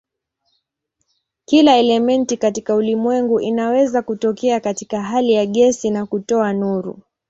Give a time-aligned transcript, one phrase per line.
[1.45, 6.99] Kila elementi katika ulimwengu inaweza kutokea katika hali ya gesi na kutoa nuru.